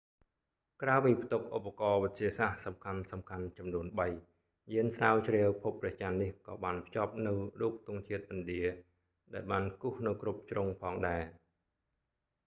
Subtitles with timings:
[0.81, 4.07] ក្រៅពីផ្ទុកឧបករណ៍វិទ្យាសាស្ត្រសំខាន់ៗចំនួនបី
[4.73, 8.63] យានស្រាវជ្រាវភពព្រះចន្ទនេះក៏បានភ្ជាប់នូវរូបទង់ជាតិឥណ្ឌា
[9.33, 11.23] ដែលបានគូសនៅគ្រប់ជ្រុងផងដែរ